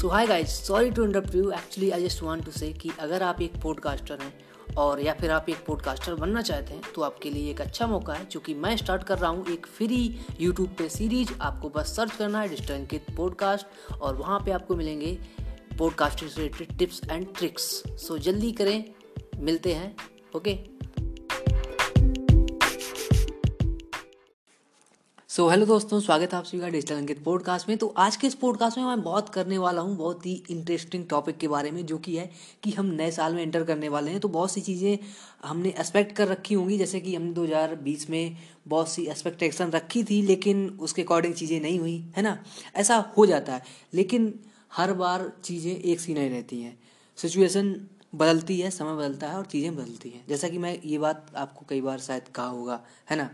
[0.00, 3.22] So hi guys sorry to interrupt you actually I just want to say कि अगर
[3.22, 4.40] आप एक podcaster हैं
[4.74, 8.12] और या फिर आप एक पॉडकास्टर बनना चाहते हैं तो आपके लिए एक अच्छा मौका
[8.12, 12.16] है क्योंकि मैं स्टार्ट कर रहा हूँ एक फ्री यूट्यूब पे सीरीज़ आपको बस सर्च
[12.16, 15.18] करना है डिस्टंकित पॉडकास्ट और वहाँ पे आपको मिलेंगे
[15.78, 18.84] podcast related tips and tricks so जल्दी करें,
[19.36, 19.96] मिलते हैं
[20.36, 20.69] ओके
[25.30, 28.26] सो हेलो दोस्तों, स्वागत है आप सभी का डिजिटल अंकित पॉडकास्ट में। तो आज के
[28.26, 31.86] इस पॉडकास्ट में मैं बहुत करने वाला हूँ बहुत ही इंटरेस्टिंग टॉपिक के बारे में,
[31.86, 32.30] जो कि है
[32.62, 34.98] कि हम नए साल में एंटर करने वाले हैं। तो बहुत सी चीज़ें
[35.44, 38.36] हमने एक्सपेक्ट कर रखी होंगी, जैसे कि हमने 2020 में
[38.68, 42.44] बहुत सी एक्सपेक्टेशन रखी थी, लेकिन उसके अकॉर्डिंग चीज़ें नहीं हुई, है ना?
[42.74, 43.62] ऐसा हो जाता है,
[43.94, 44.34] लेकिन
[44.72, 46.78] हर बार चीज़ें एक सी नहीं रहती हैं।
[47.16, 51.26] सिचुएसन बदलती है, समय बदलता है और चीज़ें बदलती हैं। जैसा कि मैं ये बात
[51.36, 53.30] आपको कई बार शायद कहा होगा, है ना?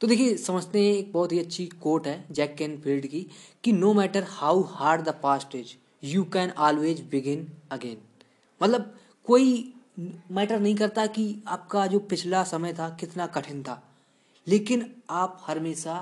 [0.00, 3.26] तो देखिए, समझते हैं, एक बहुत ही अच्छी कोट है जैक कैन फ़ील्ड की
[3.64, 7.96] कि no matter how hard the past is you can always begin again
[8.60, 8.94] मतलब
[9.28, 13.82] कोई मैटर नहीं करता कि आपका जो पिछला समय था कितना कठिन था,
[14.46, 15.96] लेकिन आप हमेशा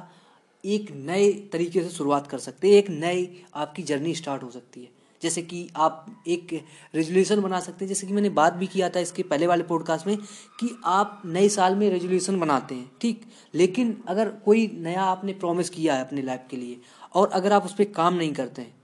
[0.64, 4.80] एक नए तरीके से शुरुआत कर सकते हैं, एक नई आपकी जर्नी स्टार्ट हो सकती
[4.80, 4.90] है।
[5.22, 6.52] जैसे कि आप एक
[6.94, 10.06] रेजोल्यूशन बना सकते हैं। जैसे कि मैंने बात भी किया था इसके पहले वाले पॉडकास्ट
[10.06, 10.16] में
[10.60, 13.24] कि आप नए साल में रेजोल्यूशन बनाते हैं, ठीक?
[13.54, 16.80] लेकिन अगर कोई नया आपने प्रॉमिस किया है अपने लाइफ के लिए
[17.14, 18.74] और अगर आप उस पर काम नहीं करते हैं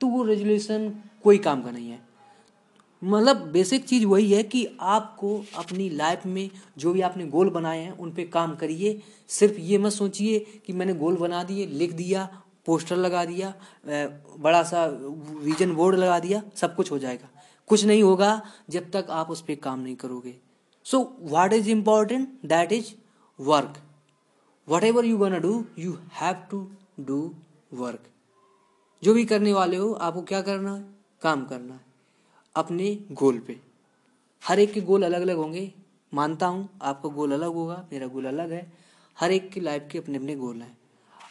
[0.00, 0.92] तो वो रेजोल्यूशन
[1.24, 2.06] कोई काम का नहीं है।
[3.02, 7.78] मतलब बेसिक चीज़ वही है कि आपको अपनी लाइफ में जो भी आपने गोल बनाए
[7.78, 11.92] हैं, उन पे काम करिए। सिर्फ़ ये मत सोचिए कि मैंने गोल बना दिए, लिख
[11.92, 13.52] दिया पोस्टर लगा दिया
[14.38, 14.84] बड़ा सा
[15.42, 17.28] विजन बोर्ड लगा दिया, सब कुछ हो जाएगा।
[17.68, 18.30] कुछ नहीं होगा
[18.70, 20.34] जब तक आप उस पर काम नहीं करोगे।
[20.86, 22.92] So what is important that is
[23.38, 23.82] work
[24.84, 26.66] whatever you want do you have to
[27.00, 27.20] do
[27.74, 28.04] work
[29.02, 30.84] जो भी करने वाले हो, आपको क्या करना है?
[31.22, 31.80] काम करना है।
[32.54, 33.60] अपने गोल पे।
[34.42, 35.72] हर एक के गोल अलग अलग होंगे।
[36.12, 38.72] मानता हूँ, आपका गोल अलग होगा, मेरा गोल अलग है।
[39.16, 40.76] हर एक की लाइफ के अपने अपने गोल हैं।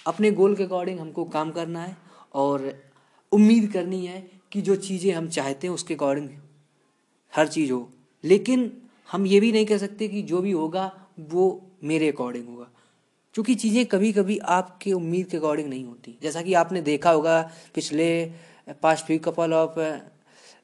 [0.07, 1.97] अपने गोल के अकॉर्डिंग हमको काम करना है
[2.33, 2.83] और
[3.31, 6.29] उम्मीद करनी है कि जो चीज़ें हम चाहते हैं उसके अकॉर्डिंग
[7.35, 7.89] हर चीज़ हो।
[8.23, 8.81] लेकिन
[9.11, 12.67] हम ये भी नहीं कह सकते कि जो भी होगा, वो मेरे अकॉर्डिंग होगा।
[13.33, 17.51] क्योंकि चीज़ें कभी कभी आपके उम्मीद के अकॉर्डिंग नहीं होती। जैसा कि आपने देखा होगा
[17.75, 18.31] पिछले
[18.81, 19.79] past few couple of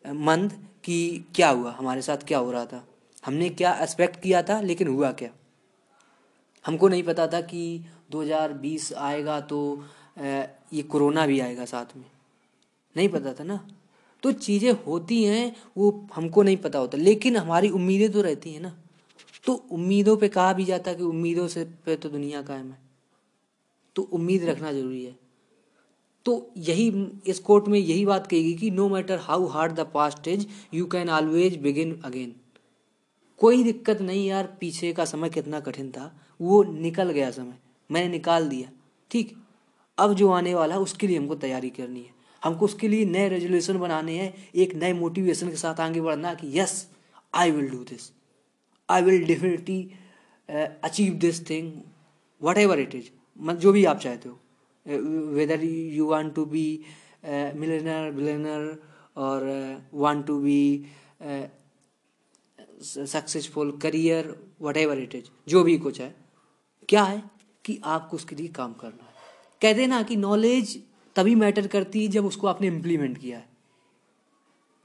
[0.07, 0.49] month
[0.83, 2.87] कि क्या हुआ, हमारे साथ क्या हो रहा था।
[3.25, 5.29] हमने क्या एक्सपेक्ट किया था, लेकिन हुआ क्या?
[6.65, 9.59] हमको नहीं पता था कि 2020 आएगा तो
[10.19, 12.05] ये कोरोना भी आएगा साथ में।
[12.95, 13.59] नहीं पता था ना?
[14.23, 18.61] तो चीज़ें होती हैं, वो हमको नहीं पता होता, लेकिन हमारी उम्मीदें तो रहती हैं
[18.61, 18.75] ना।
[19.45, 22.77] तो उम्मीदों पे कहा भी जाता है कि उम्मीदों से पे तो दुनिया कायम है।
[23.95, 25.15] तो उम्मीद रखना ज़रूरी है।
[26.25, 26.89] तो यही,
[27.27, 30.85] इस कोर्ट में यही बात कहेगी कि no matter how hard the past is you
[30.85, 32.33] can always begin again
[33.41, 37.57] कोई दिक्कत नहीं यार, पीछे का समय कितना कठिन था, वो निकल गया समय।
[37.89, 38.69] मैंने निकाल दिया।
[39.11, 39.35] ठीक?
[39.97, 43.27] अब जो आने वाला है, उसके लिए हमको तैयारी करनी है। हमको उसके लिए नए
[43.29, 46.87] रेजोल्यूशन बनाने हैं, एक नए मोटिवेशन के साथ आगे बढ़ना कि yes
[47.33, 48.11] I will do this
[48.89, 49.79] I will definitely
[50.83, 51.71] achieve this thing
[52.57, 54.39] whatever it is मतलब जो भी आप चाहते हो।
[55.35, 56.65] Whether you want to be
[57.25, 58.77] millionaire billionaire
[59.17, 59.45] और
[59.93, 60.85] want to be
[62.83, 64.35] successful career
[64.77, 66.15] whatever it is जो भी कुछ है।
[66.89, 67.21] क्या है?
[67.65, 69.13] कि आपको उसके लिए काम करना है।
[69.61, 70.79] कहते ना कि नॉलेज
[71.15, 73.51] तभी मैटर करती है जब उसको आपने इम्प्लीमेंट किया है।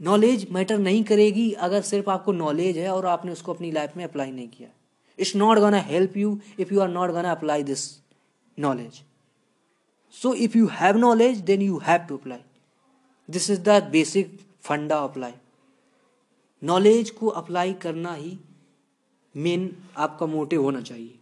[0.00, 4.04] नॉलेज मैटर नहीं करेगी अगर सिर्फ़ आपको नॉलेज है और आपने उसको अपनी लाइफ में
[4.04, 4.68] अप्लाई नहीं किया
[5.18, 8.02] it's not gonna help you if you are not gonna apply this
[8.58, 9.02] knowledge
[10.14, 12.38] so if you have knowledge then you have to apply
[13.30, 15.34] this is the basic funda life
[16.62, 18.38] knowledge को apply करना ही
[19.36, 21.17] main आपका motive होना चाहिए।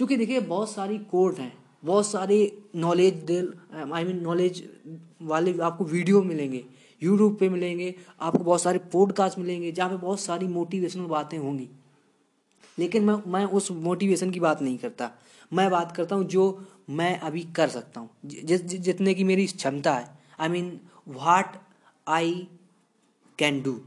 [0.00, 1.52] क्योंकि देखिए, बहुत सारी कोर्ट हैं,
[1.84, 2.36] बहुत सारे
[2.76, 3.30] नॉलेज
[3.92, 4.62] आई मीन नॉलेज
[5.22, 6.64] वाले आपको वीडियो मिलेंगे
[7.02, 11.68] यूट्यूब पे मिलेंगे, आपको बहुत सारे पॉडकास्ट मिलेंगे, जहाँ पे बहुत सारी मोटिवेशनल बातें होंगी।
[12.78, 15.10] लेकिन मैं मैं उस मोटिवेशन की बात नहीं करता।
[15.52, 20.18] मैं बात करता हूँ जो मैं अभी कर सकता हूँ। जितने की मेरी क्षमता है।
[20.40, 21.56] I mean what
[22.08, 22.46] I
[23.38, 23.80] can do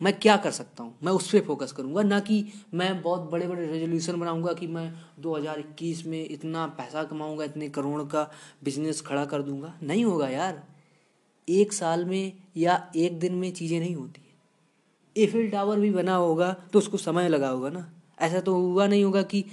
[0.00, 0.94] मैं क्या कर सकता हूँ?
[1.02, 4.92] मैं उस पर फोकस करूँगा, ना कि मैं बहुत बड़े बड़े रेजोल्यूशन बनाऊँगा कि मैं
[5.20, 8.30] 2021 में इतना पैसा कमाऊँगा, इतने करोड़ का
[8.64, 10.62] बिज़नेस खड़ा कर दूँगा। नहीं होगा यार।
[11.48, 14.22] एक साल में या एक दिन में चीज़ें नहीं होती
[15.16, 17.88] एफिल टावर भी बना होगा तो उसको समय लगा होगा ना।
[18.20, 19.44] ऐसा तो हुआ नहीं होगा कि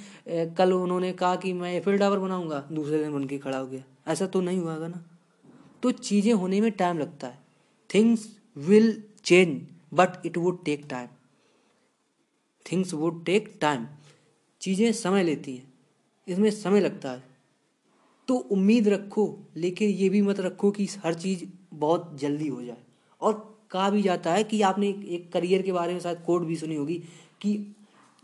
[0.57, 3.83] कल उन्होंने कहा कि मैं एफिल टावर बनाऊँगा, दूसरे दिन बन के खड़ा हो गया।
[4.07, 5.03] ऐसा तो नहीं हुआ ना।
[5.83, 7.39] तो चीज़ें होने में टाइम लगता है।
[7.89, 8.27] Things
[8.57, 9.62] will change
[9.95, 11.07] but it would take time
[12.65, 13.88] things would take time
[14.62, 15.74] चीज़ें समय लेती हैं।
[16.27, 17.24] इसमें समय लगता है।
[18.27, 21.44] तो उम्मीद रखो, लेकिन ये भी मत रखो कि हर चीज़
[21.74, 22.77] बहुत जल्दी हो जाए।
[23.21, 23.33] और
[23.71, 26.75] कहा भी जाता है कि आपने एक करियर के बारे में शायद कोड भी सुनी
[26.75, 27.01] होगी
[27.42, 27.75] कि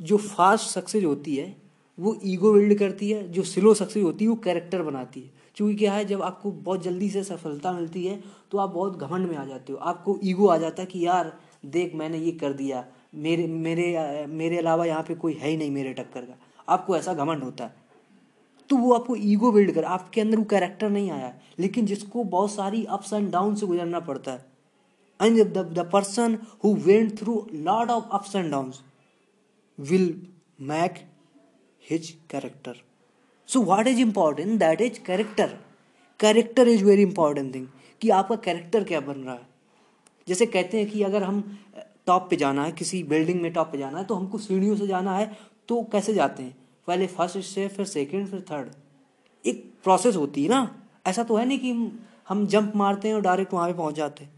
[0.01, 1.55] जो फास्ट सक्सेस होती है,
[1.99, 5.75] वो ईगो बिल्ड करती है, जो स्लो सक्सेस होती है, वो कैरेक्टर बनाती है। क्योंकि
[5.75, 9.35] क्या है, जब आपको बहुत जल्दी से सफलता मिलती है तो आप बहुत घमंड में
[9.37, 12.85] आ जाते हो। आपको ईगो आ जाता है कि यार देख मैंने ये कर दिया।
[13.15, 16.37] मेरे मेरे मेरे अलावा यहाँ पे कोई है ही नहीं मेरे टक्कर का।
[16.69, 17.75] आपको ऐसा घमंड होता है।
[18.69, 22.51] तो वो आपको ईगो बिल्ड कर, आपके अंदर वो कैरेक्टर नहीं आया। लेकिन जिसको बहुत
[22.51, 24.45] सारी अप्स एंड डाउन से गुजरना पड़ता है।
[25.19, 28.71] And the person who went through lot of ups and down
[29.79, 30.15] will
[30.61, 30.95] make
[31.83, 32.81] his character
[33.49, 35.57] so what is important that is character
[36.19, 37.67] character is very important thing
[38.01, 39.47] कि आपका कैरेक्टर क्या बन रहा है?
[40.31, 41.43] जैसे कहते हैं कि अगर हम
[42.07, 44.87] टॉप पे जाना है, किसी बिल्डिंग में टॉप पे जाना है तो हमको सीढ़ियों से
[44.87, 45.31] जाना है
[45.69, 46.55] तो कैसे जाते हैं?
[46.87, 48.69] पहले फ़र्स्ट स्टेप फिर सेकेंड फिर थर्ड
[49.45, 50.75] एक प्रोसेस होती है ना?
[51.07, 51.71] ऐसा तो है नहीं कि
[52.29, 54.31] हम जंप मारते हैं और डायरेक्ट वहाँ पे पहुँच जाते हैं।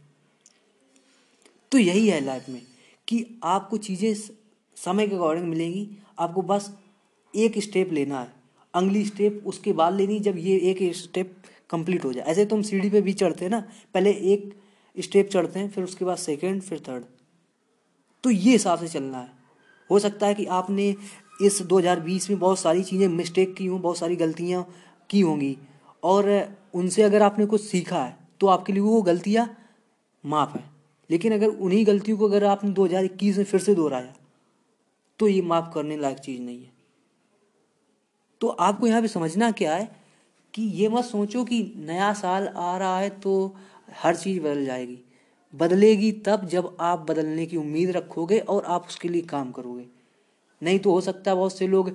[1.71, 2.61] तो यही है लाइफ में
[3.07, 4.13] कि आपको चीज़ें
[4.77, 5.87] समय के अकॉर्डिंग मिलेंगी।
[6.19, 6.71] आपको बस
[7.33, 8.31] एक स्टेप लेना है।
[8.73, 11.35] अगली स्टेप उसके बाद लेनी, जब ये एक स्टेप
[11.69, 13.63] कंप्लीट हो जाए। ऐसे तो हम सीढ़ी पे भी चढ़ते हैं ना?
[13.93, 14.53] पहले एक
[14.95, 17.03] स्टेप चढ़ते हैं, फिर उसके बाद सेकेंड फिर थर्ड
[18.23, 19.31] तो ये हिसाब से चलना है।
[19.89, 20.95] हो सकता है कि आपने
[21.41, 24.65] इस 2020 में बहुत सारी चीज़ें मिस्टेक की हों, बहुत सारी गलतियाँ
[25.09, 25.57] की होंगी।
[26.03, 26.29] और
[26.73, 29.47] उनसे अगर आपने कुछ सीखा है तो आपके लिए वो गलतियाँ
[30.23, 30.63] माफ़ है।
[31.09, 34.13] लेकिन अगर उन्हीं गलतियों को अगर आपने 2021 में फिर से दोहराया
[35.19, 36.71] तो ये माफ़ करने लायक चीज़ नहीं है।
[38.41, 39.91] तो आपको यहाँ पे समझना क्या है
[40.53, 43.55] कि ये मत सोचो कि नया साल आ रहा है तो
[43.87, 44.99] हर चीज़ बदल जाएगी।
[45.53, 49.85] बदलेगी तब जब आप बदलने की उम्मीद रखोगे और आप उसके लिए काम करोगे।
[50.61, 51.91] नहीं तो हो सकता है बहुत से लोग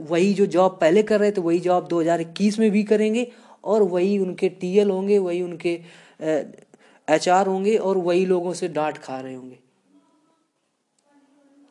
[0.00, 3.26] वही जो जॉब पहले कर रहे थे, वही जॉब 2021 में भी करेंगे
[3.64, 5.80] और वही उनके टीएल होंगे, वही उनके
[7.08, 9.58] एचआर होंगे और वही लोगों से डांट खा रहे होंगे।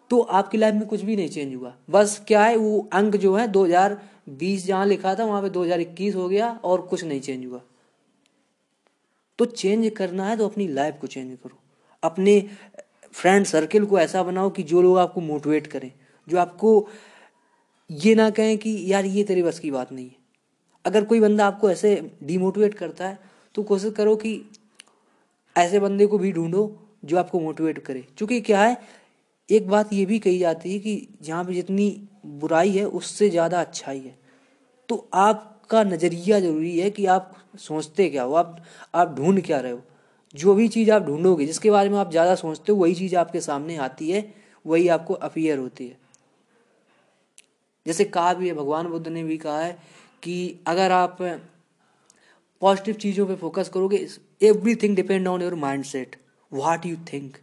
[0.10, 3.36] तो आपकी लाइफ में कुछ भी नहीं चेंज हुआ। बस क्या है, वो अंक जो
[3.36, 7.62] है 2020 जहाँ लिखा था, वहाँ पे 2021 हो गया और कुछ नहीं चेंज हुआ।
[9.42, 11.58] तो चेंज करना है तो अपनी लाइफ को चेंज करो।
[12.04, 12.40] अपने
[13.14, 15.92] फ्रेंड सर्किल को ऐसा बनाओ कि जो लोग आपको मोटिवेट करें,
[16.28, 16.88] जो आपको
[17.90, 20.16] ये ना कहें कि, यार, ये तेरे बस की बात नहीं है।
[20.86, 23.20] अगर कोई बंदा आपको ऐसे डिमोटिवेट करता है
[23.56, 24.42] तो कोशिश करो कि
[25.56, 26.64] ऐसे बंदे को भी ढूंढो
[27.06, 28.78] जो आपको मोटिवेट करे। क्योंकि क्या है,
[29.50, 31.90] एक बात ये भी कही जाती है कि जहाँ पे जितनी
[32.26, 34.18] बुराई है, उससे ज़्यादा अच्छाई है।
[34.90, 38.34] तो आपका नज़रिया ज़रूरी है कि आप सोचते क्या हो?
[38.34, 38.64] आप
[38.96, 39.82] आप ढूंढ क्या रहे हो?
[40.36, 43.42] जो भी चीज़ आप ढूंढोगे, जिसके बारे में आप ज़्यादा सोचते हो, वही चीज़ आपके
[43.42, 44.34] सामने आती है,
[44.66, 45.98] वही आपको अपियर होती है।
[47.86, 49.78] जैसे कहा भी है, भगवान बुद्ध ने भी कहा है
[50.24, 51.18] कि अगर आप
[52.62, 54.08] पॉजिटिव चीज़ों पे फोकस करोगे
[54.76, 56.16] everything depend on your mind set
[56.52, 57.38] what you think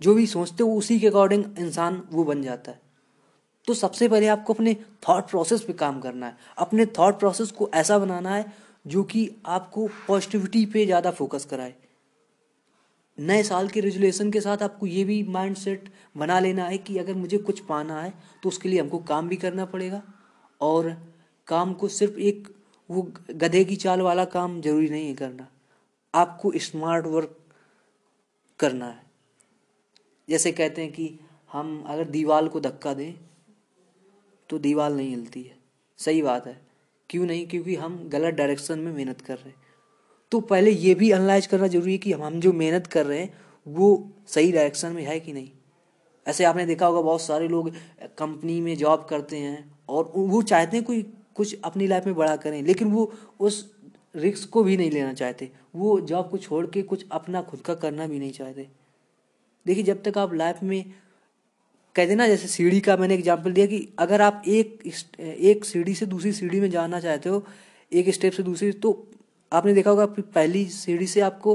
[0.00, 2.80] जो भी सोचते हो, उसी के अकॉर्डिंग इंसान वो बन जाता है।
[3.68, 4.74] तो सबसे पहले आपको अपने
[5.08, 8.52] थॉट प्रोसेस पे काम करना है। अपने थॉट प्रोसेस को ऐसा बनाना है
[8.86, 11.74] जो कि आपको पॉजिटिविटी पे ज़्यादा फोकस कराए।
[13.18, 16.98] नए साल के रेजुलेशन के साथ आपको ये भी माइंड सेट बना लेना है कि
[16.98, 20.02] अगर मुझे कुछ पाना है तो उसके लिए हमको काम भी करना पड़ेगा।
[20.60, 20.90] और
[21.48, 22.48] काम को सिर्फ़ एक
[22.90, 25.48] वो गधे की चाल वाला काम ज़रूरी नहीं है करना।
[26.14, 27.36] आपको स्मार्ट वर्क
[28.60, 29.02] करना है।
[30.28, 31.18] जैसे कहते हैं कि
[31.50, 33.14] हम अगर दीवार को धक्का दें
[34.48, 35.56] तो दीवार नहीं हिलती है।
[35.96, 36.66] सही बात है।
[37.10, 37.46] क्यों नहीं?
[37.46, 39.56] क्योंकि हम गलत डायरेक्शन में मेहनत कर रहे हैं।
[40.30, 43.38] तो पहले ये भी एनालाइज करना ज़रूरी है कि हम जो मेहनत कर रहे हैं,
[43.68, 45.50] वो सही डायरेक्शन में है कि नहीं?
[46.26, 47.70] ऐसे आपने देखा होगा बहुत सारे लोग
[48.18, 52.36] कंपनी में जॉब करते हैं और वो चाहते हैं कोई कुछ अपनी लाइफ में बड़ा
[52.36, 53.76] करें, लेकिन वो उस
[54.16, 57.74] रिस्क को भी नहीं लेना चाहते। वो जॉब को छोड़ के कुछ अपना खुद का
[57.74, 58.68] करना भी नहीं चाहते।
[59.66, 60.84] देखिए, जब तक आप लाइफ में
[61.96, 64.82] कहते ना, जैसे सीढ़ी का मैंने एग्ज़ाम्पल दिया कि अगर आप एक
[65.20, 67.42] एक सीढ़ी से दूसरी सीढ़ी में जाना चाहते हो,
[67.92, 68.90] एक स्टेप से दूसरी तो
[69.52, 71.54] आपने देखा होगा पहली सीढ़ी से आपको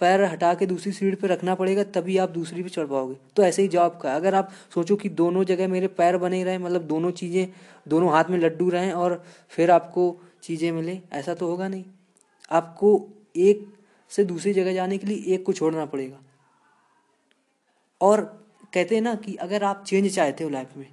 [0.00, 3.42] पैर हटा के दूसरी सीढ़ी पर रखना पड़ेगा, तभी आप दूसरी पे चढ़ पाओगे। तो
[3.42, 6.82] ऐसे ही जॉब का अगर आप सोचो कि दोनों जगह मेरे पैर बने रहे मतलब
[6.84, 7.48] दोनों चीज़ें,
[7.86, 11.84] दोनों हाथ में लड्डू रहें और फिर आपको चीज़ें मिले, ऐसा तो होगा नहीं।
[12.50, 13.66] आपको एक
[14.10, 16.20] से दूसरी जगह जाने के लिए एक को छोड़ना पड़ेगा।
[18.00, 20.86] और कहते हैं ना कि अगर आप चेंज चाहते हो लाइफ में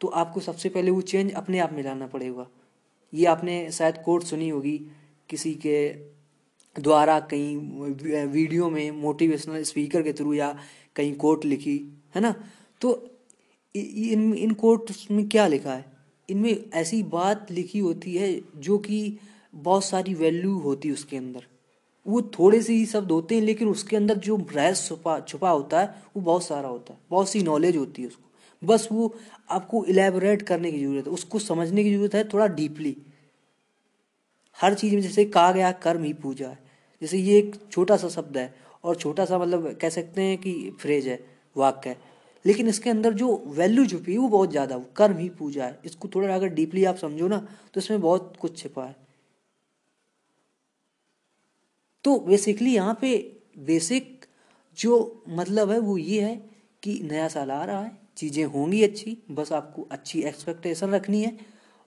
[0.00, 2.46] तो आपको सबसे पहले वो चेंज अपने आप में लाना पड़ेगा।
[3.12, 4.78] ये आपने शायद कोर्ट सुनी होगी
[5.28, 5.88] किसी के
[6.76, 10.56] द्वारा कहीं वीडियो में मोटिवेशनल स्पीकर के थ्रू या
[10.96, 11.76] कहीं कोट लिखी,
[12.14, 12.34] है ना?
[12.80, 13.10] तो
[13.74, 15.84] इन इन कोट्स में क्या लिखा है?
[16.28, 19.18] इनमें ऐसी बात लिखी होती है जो कि
[19.54, 21.46] बहुत सारी वैल्यू होती है उसके अंदर।
[22.06, 25.80] वो थोड़े से ही शब्द होते हैं, लेकिन उसके अंदर जो रहस्य छुपा छुपा होता
[25.80, 29.14] है, वो बहुत सारा होता है। बहुत सी नॉलेज होती है उसको। बस वो
[29.50, 32.96] आपको इलेबोरेट करने की ज़रूरत है। उसको समझने की ज़रूरत है थोड़ा डीपली
[34.58, 36.58] हर चीज़ में जैसे कहा गया कर्म ही पूजा है।
[37.02, 40.52] जैसे ये एक छोटा सा शब्द है, और छोटा सा मतलब कह सकते हैं कि
[40.80, 41.18] फ्रेज है,
[41.56, 42.12] वाक्य है।
[42.44, 46.08] लेकिन इसके अंदर जो वैल्यू छुपी है, वो बहुत ज़्यादा कर्म ही पूजा है। इसको
[46.14, 47.38] थोड़ा अगर डीपली आप समझो ना
[47.74, 48.96] तो इसमें बहुत कुछ छिपा है।
[52.04, 54.24] तो बेसिकली यहाँ पे बेसिक
[54.78, 56.50] जो मतलब है वो ये है
[56.82, 61.38] कि नया साल आ रहा है चीज़ें होंगी अच्छी बस आपको अच्छी एक्सपेक्टेशन रखनी है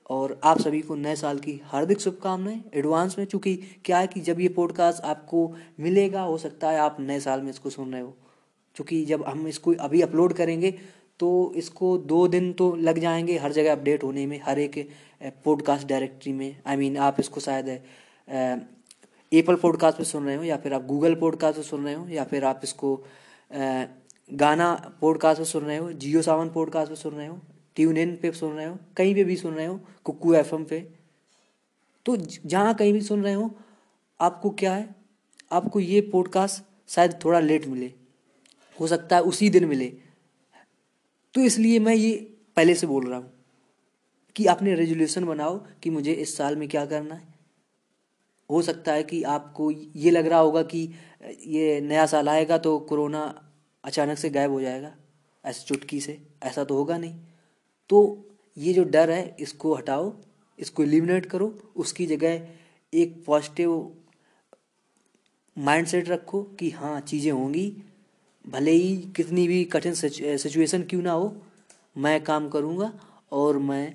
[0.09, 3.55] और आप सभी को नए साल की हार्दिक शुभकामनाएँ एडवांस में चूँकि
[3.85, 7.49] क्या है कि जब ये पॉडकास्ट आपको मिलेगा हो सकता है आप नए साल में
[7.49, 8.15] इसको सुन रहे हो।
[8.75, 10.71] क्योंकि जब हम इसको अभी अपलोड करेंगे
[11.19, 14.89] तो इसको दो दिन तो लग जाएँगे हर जगह अपडेट होने में हर एक
[15.45, 17.79] पॉडकास्ट डायरेक्टरी में। आई I मीन mean, आप इसको शायद
[19.31, 22.07] एप्पल पॉडकास्ट पे सुन रहे हो या फिर आप गूगल पॉडकास्ट पे सुन रहे हो
[22.09, 22.95] या फिर आप इसको
[24.33, 27.39] गाना पॉडकास्ट पे सुन रहे हो जियो सावन पॉडकास्ट पे सुन रहे हो
[27.75, 30.79] ट्यून इन पे सुन रहे हो, कहीं पे भी सुन रहे हो, कुकू एफ़ पे
[32.05, 33.51] तो जहाँ कहीं भी सुन रहे हो,
[34.19, 34.95] आपको क्या है?
[35.51, 37.93] आपको ये पॉडकास्ट शायद थोड़ा लेट मिले,
[38.77, 39.85] हो सकता है उसी दिन मिले।
[41.33, 42.13] तो इसलिए मैं ये
[42.55, 43.31] पहले से बोल रहा हूँ
[44.35, 47.36] कि आपने रेजोल्यूशन बनाओ कि मुझे इस साल में क्या करना है।
[48.49, 50.79] हो सकता है कि आपको ये लग रहा होगा कि
[51.47, 53.23] ये नया साल आएगा तो कोरोना
[53.83, 54.91] अचानक से गायब हो जाएगा,
[55.43, 57.15] ऐसे चुटकी से, ऐसा तो होगा नहीं।
[57.89, 58.25] तो
[58.57, 60.13] ये जो डर है, इसको हटाओ,
[60.59, 62.47] इसको एलिमिनेट करो, उसकी जगह
[62.93, 63.91] एक पॉजिटिव
[65.57, 67.71] माइंडसेट रखो कि हाँ चीज़ें होंगी।
[68.45, 71.35] भले ही कितनी भी कठिन सिचुएशन क्यों ना हो,
[71.97, 72.91] मैं काम करूँगा
[73.31, 73.93] और मैं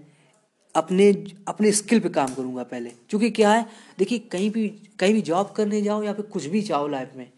[0.75, 1.11] अपने
[1.49, 3.67] अपने स्किल पे काम करूँगा पहले। क्योंकि क्या है,
[3.99, 7.31] देखिए, कहीं भी कहीं भी जॉब करने जाओ या फिर कुछ भी चाहो लाइफ में,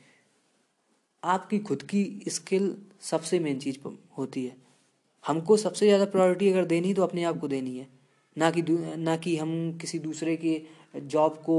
[1.23, 3.79] आपकी खुद की स्किल सबसे मेन चीज़
[4.19, 4.57] होती है।
[5.25, 7.87] हमको सबसे ज़्यादा प्रायोरिटी अगर देनी तो अपने आप को देनी है।
[8.37, 8.62] ना कि
[8.99, 9.50] ना कि हम
[9.81, 10.61] किसी दूसरे के
[11.03, 11.57] जॉब को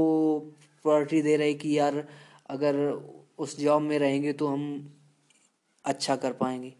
[0.84, 2.06] प्रायोरिटी दे रहे कि यार,
[2.50, 2.76] अगर
[3.38, 4.62] उस जॉब में रहेंगे तो हम
[5.84, 6.72] अच्छा कर पाएँगे।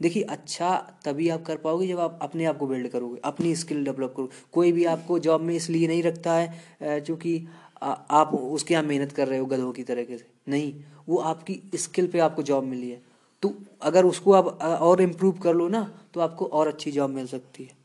[0.00, 0.74] देखिए अच्छा
[1.04, 4.42] तभी आप कर पाओगे जब आप अपने आप को बिल्ड करोगे, अपनी स्किल डेवलप करोगे।
[4.52, 7.46] कोई भी आपको जॉब में इसलिए नहीं रखता है क्योंकि
[7.82, 10.72] आप उसके यहाँ मेहनत कर रहे हो गधों की तरीके से। नहीं,
[11.08, 13.00] वो आपकी स्किल पे आपको जॉब मिली है।
[13.42, 13.52] तो
[13.82, 15.82] अगर उसको आप और इम्प्रूव कर लो ना
[16.14, 17.76] तो आपको और अच्छी जॉब मिल सकती है।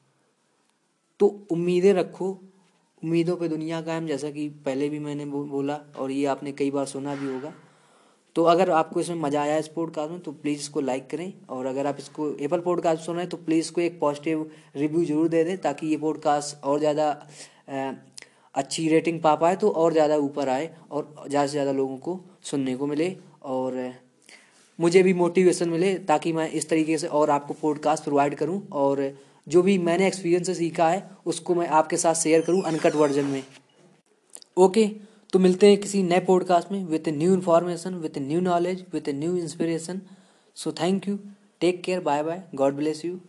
[1.20, 2.30] तो उम्मीदें रखो।
[3.04, 6.86] उम्मीदों पे दुनिया कायम, जैसा कि पहले भी मैंने बोला, और ये आपने कई बार
[6.86, 7.54] सुना भी होगा।
[8.36, 11.66] तो अगर आपको इसमें मज़ा आया इस पॉडकास्ट में तो प्लीज़ इसको लाइक करें। और
[11.66, 15.28] अगर आप इसको एप्पल पॉडकास्ट सुन रहे हैं तो प्लीज़ इसको एक पॉजिटिव रिव्यू ज़रूर
[15.28, 17.10] दे दें, ताकि ये पॉडकास्ट और ज़्यादा
[18.56, 22.20] अच्छी रेटिंग पा पाए तो और ज़्यादा ऊपर आए और ज़्यादा से ज़्यादा लोगों को
[22.44, 23.94] सुनने को मिले। और
[24.80, 29.12] मुझे भी मोटिवेशन मिले, ताकि मैं इस तरीके से और आपको पॉडकास्ट प्रोवाइड करूँ। और
[29.48, 33.44] जो भी मैंने एक्सपीरियंस सीखा है, उसको मैं आपके साथ शेयर करूँ अनकट वर्जन में।
[34.58, 34.90] ओके
[35.34, 39.08] तो मिलते हैं किसी नए पॉडकास्ट में with a new information with new knowledge with
[39.08, 40.02] with new inspiration
[40.56, 41.20] so thank you
[41.60, 43.20] take care bye bye God bless you